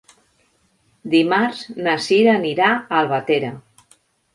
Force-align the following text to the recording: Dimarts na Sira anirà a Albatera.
Dimarts 1.15 1.61
na 1.85 1.95
Sira 2.09 2.35
anirà 2.41 2.75
a 2.75 2.85
Albatera. 3.05 3.59